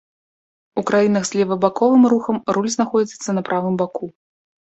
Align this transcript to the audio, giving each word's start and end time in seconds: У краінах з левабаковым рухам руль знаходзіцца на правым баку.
У 0.81 0.83
краінах 0.89 1.23
з 1.29 1.39
левабаковым 1.39 2.03
рухам 2.15 2.41
руль 2.57 2.71
знаходзіцца 2.79 3.29
на 3.39 3.43
правым 3.51 3.75
баку. 3.83 4.05